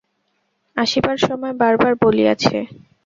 আসিবার 0.77 1.17
সময় 1.19 1.55
বার 1.59 1.73
বার 1.81 1.93
বলিয়াছে। 2.03 2.57